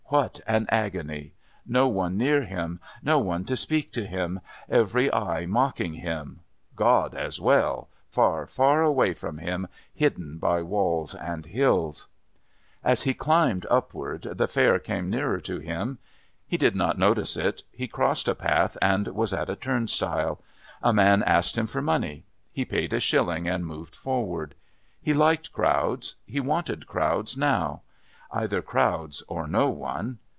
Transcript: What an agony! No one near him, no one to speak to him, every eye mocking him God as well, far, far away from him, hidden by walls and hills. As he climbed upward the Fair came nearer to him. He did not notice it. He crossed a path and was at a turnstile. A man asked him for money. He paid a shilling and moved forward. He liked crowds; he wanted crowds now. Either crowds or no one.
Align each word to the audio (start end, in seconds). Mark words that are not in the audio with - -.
What 0.11 0.41
an 0.45 0.65
agony! 0.67 1.35
No 1.65 1.87
one 1.87 2.17
near 2.17 2.43
him, 2.43 2.81
no 3.01 3.17
one 3.19 3.45
to 3.45 3.55
speak 3.55 3.93
to 3.93 4.05
him, 4.05 4.41
every 4.67 5.09
eye 5.13 5.45
mocking 5.45 5.93
him 5.93 6.41
God 6.75 7.15
as 7.15 7.39
well, 7.39 7.87
far, 8.09 8.45
far 8.45 8.81
away 8.83 9.13
from 9.13 9.37
him, 9.37 9.69
hidden 9.93 10.37
by 10.37 10.63
walls 10.63 11.15
and 11.15 11.45
hills. 11.45 12.09
As 12.83 13.03
he 13.03 13.13
climbed 13.13 13.65
upward 13.69 14.23
the 14.23 14.49
Fair 14.49 14.79
came 14.79 15.09
nearer 15.09 15.39
to 15.39 15.59
him. 15.59 15.97
He 16.45 16.57
did 16.57 16.75
not 16.75 16.99
notice 16.99 17.37
it. 17.37 17.63
He 17.71 17.87
crossed 17.87 18.27
a 18.27 18.35
path 18.35 18.77
and 18.81 19.07
was 19.07 19.31
at 19.33 19.49
a 19.49 19.55
turnstile. 19.55 20.41
A 20.83 20.91
man 20.91 21.23
asked 21.23 21.57
him 21.57 21.67
for 21.67 21.81
money. 21.81 22.25
He 22.51 22.65
paid 22.65 22.91
a 22.91 22.99
shilling 22.99 23.47
and 23.47 23.65
moved 23.65 23.95
forward. 23.95 24.55
He 25.01 25.13
liked 25.13 25.53
crowds; 25.53 26.17
he 26.25 26.41
wanted 26.41 26.85
crowds 26.85 27.37
now. 27.37 27.83
Either 28.33 28.61
crowds 28.61 29.21
or 29.27 29.45
no 29.45 29.67
one. 29.69 30.17